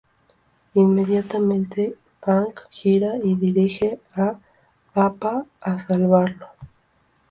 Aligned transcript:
Inmediatamente, 0.73 1.95
Aang 2.23 2.55
gira 2.71 3.17
y 3.23 3.35
dirige 3.35 3.99
a 4.15 4.39
Appa 4.95 5.45
a 5.59 5.77
salvarlo. 5.77 6.47